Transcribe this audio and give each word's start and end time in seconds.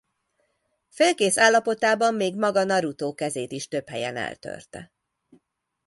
Félkész 0.87 1.37
állapotában 1.37 2.13
még 2.15 2.35
maga 2.35 2.63
Naruto 2.63 3.13
kezét 3.13 3.51
is 3.51 3.67
több 3.67 3.89
helyen 3.89 4.15
eltörte. 4.15 4.93